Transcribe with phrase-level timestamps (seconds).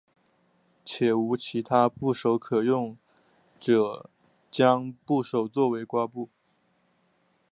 [0.83, 2.97] 且无其他部首可用
[3.59, 4.09] 者
[4.49, 6.27] 将部首归为瓜部。